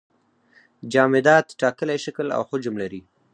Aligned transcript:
جامدات 0.91 1.47
ټاکلی 1.61 1.97
شکل 2.05 2.27
او 2.37 2.41
حجم 2.49 2.75
لري. 2.81 3.01